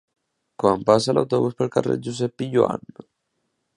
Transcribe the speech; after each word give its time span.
Quan 0.61 0.85
passa 0.87 1.15
l'autobús 1.17 1.57
pel 1.59 1.71
carrer 1.77 1.99
Josep 2.07 2.35
Pijoan? 2.43 2.91